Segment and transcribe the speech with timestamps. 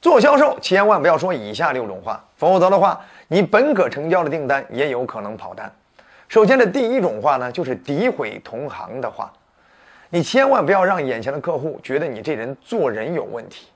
[0.00, 5.70] 做销售千万不要说以下六种话，否则的话，你本可成交的订单也有可能跑单。
[6.26, 9.30] 首先的第一种话呢，就是诋毁同行的话，
[10.08, 13.66] 你千万不要让眼前的客户觉得你这人做人有问题。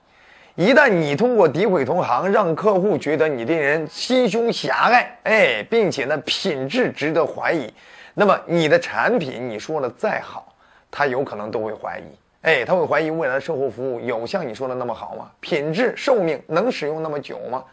[0.54, 7.70] 一旦你通过诋毁同行，让客户觉得你这人心胸狭隘，哎，并且呢品质值得怀疑，
[8.14, 10.54] 那么你的产品你说的再好，
[10.90, 12.04] 他有可能都会怀疑，
[12.44, 15.30] 哎，他会怀疑未来的售后服务有像你说的那么好吗？
[15.40, 17.64] 品质、寿命能使用那么久吗？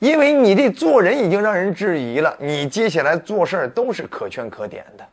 [0.00, 5.06] 因为你这做人已经让人质疑了，你接下来做事儿都是可圈可点的。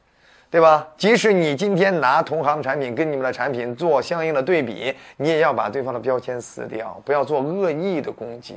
[0.51, 0.87] 对吧？
[0.95, 8.55] 即使你今天拿同行产品跟你们的产品做相应的对比，你也要把对方的标签撕掉，不要做恶意的攻击。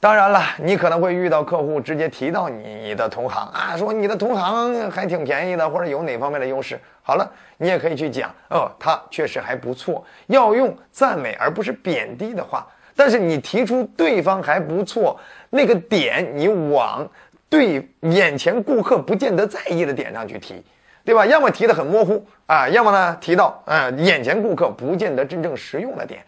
[0.00, 6.80] 当然了，你可能会遇到客户直接提到你的同行啊，说你的同行还挺便宜的，或者有哪方面的优势。
[7.02, 12.66] 好了，你也可以去讲，哦，他确实还不错，要用赞美而不是贬低的话。
[12.96, 17.06] 但是你提出对方还不错那个点，你往
[17.50, 20.64] 对眼前顾客不见得在意的点上去提。
[21.02, 21.24] 对吧？
[21.26, 26.22] 要么提的很模糊啊，要么呢提到呃眼前顾客不见得真正实用的点。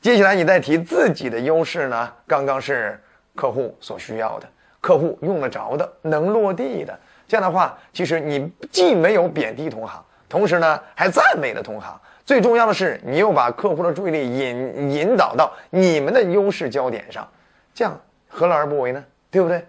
[0.00, 3.00] 接下来你再提自己的优势呢，刚刚是
[3.36, 4.48] 客户所需要的，
[4.80, 6.98] 客户用得着的，能落地的。
[7.28, 12.00] 这样的话，其实你既没有贬低同行，同时呢还赞美了同行。
[12.24, 17.28] 最重要的是，你又把客户的注意力引引导到你们的优势焦点上，
[17.72, 19.04] 这样何乐而不为呢？
[19.30, 19.64] 对不对？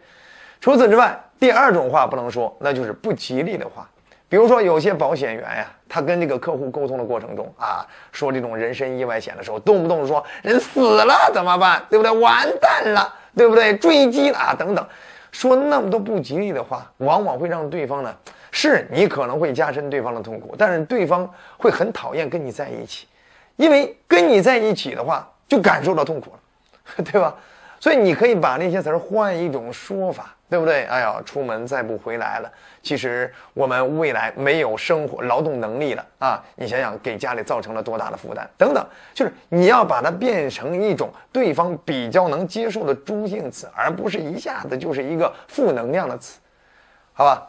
[0.59, 3.87] 除此之外，第二种话不能说，那就是不吉利的话。
[4.29, 11.81] 比如说，有些保险员呀，他跟这个客户沟通的过程中啊，说这种人身意外险的时候，动不动说人死了怎么办？
[11.89, 12.11] 对不对？
[12.11, 13.77] 完蛋了，对不对？
[13.77, 14.85] 坠机啊，等等，
[15.31, 18.13] 说那么多不吉利的话，往往会让对方呢，
[18.51, 23.07] 是你可能会加深对方的痛苦，但是对方会很讨厌跟你在一起，
[23.55, 27.35] 因为跟你在一起的话，就感受到痛苦了， 对吧？
[27.79, 30.33] 所以你可以把那些词儿换一种说法。
[30.49, 30.85] 对不对？
[30.85, 32.51] 哎呀，出门再不回来了。
[32.81, 36.41] 其实我们未来没有生活劳动能力了啊！
[36.55, 38.49] 你想想，给家里造成了多大的负担？
[38.57, 46.39] 等等，就是你要把它变成一种对方比较能接受的中性词，而不是一下子就是一个负能量的词，
[47.11, 47.45] 好吧？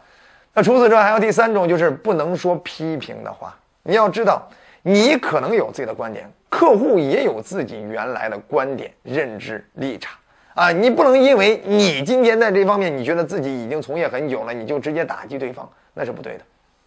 [0.54, 3.56] 那除此之外，还有第三种，就是不能说批评的话。
[3.84, 4.42] 你要知道，
[4.82, 10.19] 你可能有自己的观点，客户也有自己原来的观点、认知、立场。
[10.58, 16.41] 啊，你不能因为你今天在这方面你觉得自己已经从业很久了，你就直接打击对方，那是不对的，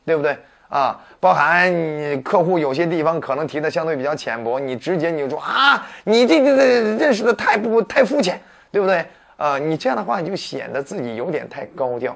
[0.06, 0.38] 对不对？
[0.68, 8.38] 啊，包含你客户有些地方可能提的相对比较浅薄，你直接你就说啊，你这这这认识的太不太肤浅，
[8.74, 9.06] 对不对？
[9.38, 12.14] 啊，你这样的话你就显得自己有点太高调，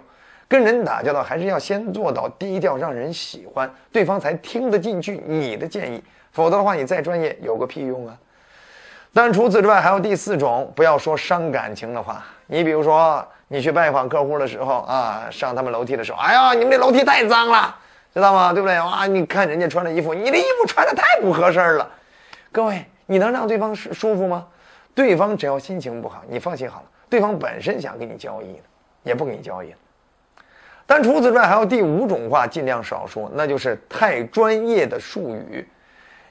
[0.49, 8.17] 跟人打交道还是要先做到低调，让人喜欢对方才听得进去你的建议，否则的话你再专业有个屁用啊！
[9.15, 12.21] 但除此之外，还有第四种，不要说伤感情的话。
[12.47, 17.73] 你比如说，你去拜访客户的时候啊，上他们楼梯的时候，哎呀，你们这楼梯太脏了，
[18.13, 18.51] 知道吗？
[18.51, 18.77] 对不对？
[18.77, 21.89] 哇，你看人家穿的衣服，你的衣服穿的太不合身了。
[22.51, 24.45] 各位，你能让对方舒舒服吗？
[24.93, 28.63] 对方只要心情不好，你放心好了，对方本身想跟你交易的，
[29.03, 29.77] 也不跟你交易了。
[30.85, 35.65] 但除此之外，还有第五种话，尽量少说，那就是太专业的术语。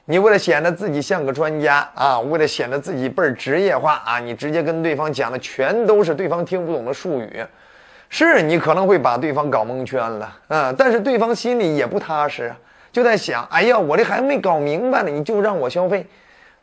[0.07, 7.43] 你为了显得自己像个专家啊，为了显得自己倍儿职业化啊，你直接跟对方讲的全都是对方听不懂的术语，
[8.07, 12.53] 是你可能会把对方搞蒙圈了啊，但是对方心里也不踏实，
[12.91, 16.05] 就在想，哎呀，我这还没搞明白呢，你就让我消费，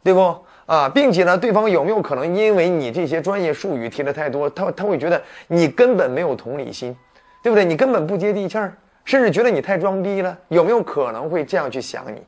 [0.05, 0.21] 对不
[0.67, 0.89] 啊？
[0.89, 6.97] 并且呢，对方有没有可能因为你这些专业术语提的太多，他他会觉得你根本没有同理心，
[7.43, 7.65] 对不对？
[7.65, 8.73] 你根本不接地气儿，
[9.05, 12.23] 甚至觉得你太装逼了，有没有可能会这样去想你？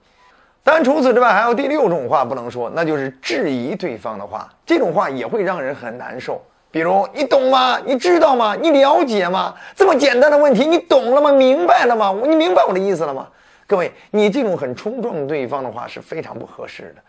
[0.66, 4.48] 但除此之外，还有第六种话不能说，那就是质疑对方的话。
[4.64, 6.42] 这种话也会让人很难受。
[6.70, 7.78] 比如，你懂吗？
[7.84, 8.56] 你知道吗？
[8.60, 9.54] 你了解吗？
[9.76, 11.30] 这么简单的问题，你懂了吗？
[11.30, 12.12] 明白了吗？
[12.24, 13.28] 你明白我的意思了吗？
[13.66, 17.02] 各位，你这种很冲撞对方的话是非常不合适的。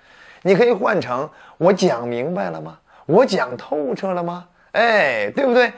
[0.44, 1.28] 你可以换成：
[1.58, 2.78] 我讲明白了吗？
[3.06, 4.46] 我讲透彻了吗？
[4.74, 5.72] 哎，对不对？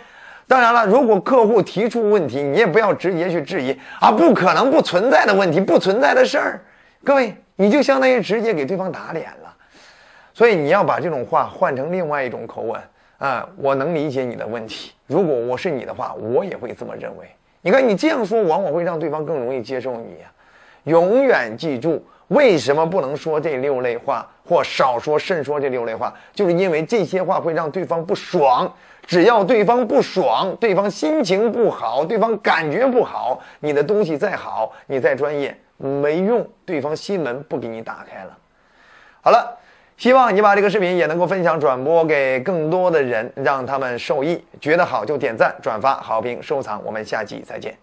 [0.47, 6.61] 当然了，如果客户提出问题，你也不要直接去质疑啊，不可能不存在的问题，不存在的事儿。
[7.03, 7.35] 各位。
[7.57, 9.53] 你就相当于直接给对方打脸了，
[10.33, 12.79] 所以你要把这种话换成另外一种口吻
[13.17, 13.49] 啊！
[13.57, 17.27] 我能理解你的问题，如果我是你的话，我也会这么认为。
[17.61, 20.17] 你看你这样说，往往会让对方更容易接受你。
[20.83, 28.71] 永远记住，为什么不能说这六类话，或少说慎说这六类话，就是因为这些话会让对方不爽。
[29.05, 35.57] 只要对方不爽，对方心情不好，对方感觉不好，你的东西再好，你再专业。
[35.77, 38.37] 没用，对方心门不给你打开了。
[39.21, 39.57] 好了，
[39.97, 44.43] 希望你把这个视频也能够分享转播给更多的人，让他们受益。
[44.59, 46.83] 觉得好就点赞、转发、好评、收藏。
[46.83, 47.77] 我们下期再见。